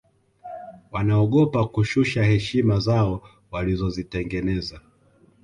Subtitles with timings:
[0.91, 4.81] wanaogopa kushusha heshima zao walizozitengeneza